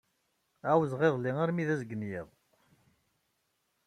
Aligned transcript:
Ɛawzeɣ 0.69 1.01
iḍelli 1.07 1.31
armi 1.43 1.63
d 1.67 1.69
azgen-iḍ. 1.73 2.27